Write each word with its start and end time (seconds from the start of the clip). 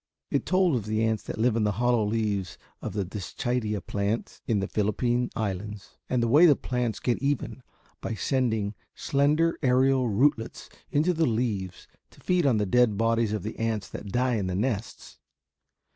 It 0.31 0.47
told 0.47 0.75
of 0.75 0.87
the 0.87 1.03
ants 1.05 1.21
that 1.25 1.37
live 1.37 1.55
in 1.55 1.63
the 1.63 1.73
hollow 1.73 2.03
leaves 2.03 2.57
of 2.81 2.93
the 2.93 3.05
Dischidia 3.05 3.81
plants 3.81 4.41
in 4.47 4.59
the 4.59 4.67
Philippine 4.67 5.29
Islands, 5.35 5.99
and 6.09 6.23
the 6.23 6.27
way 6.27 6.47
the 6.47 6.55
plants 6.55 6.99
get 6.99 7.19
even 7.21 7.61
by 8.01 8.15
sending 8.15 8.73
slender 8.95 9.59
aerial 9.61 10.09
rootlets 10.09 10.69
into 10.89 11.13
the 11.13 11.27
leaves 11.27 11.87
to 12.09 12.19
feed 12.19 12.47
on 12.47 12.57
the 12.57 12.65
dead 12.65 12.97
bodies 12.97 13.31
of 13.31 13.43
the 13.43 13.59
ants 13.59 13.87
that 13.89 14.07
die 14.11 14.37
in 14.37 14.47
the 14.47 14.55
nests. 14.55 15.19